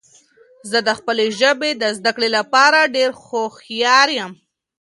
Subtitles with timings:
[0.69, 4.31] زه د خپلې ژبې د زده کړو لپاره ډیر هوښیار یم.